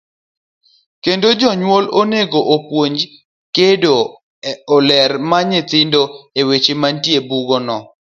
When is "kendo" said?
1.03-1.29, 3.55-3.93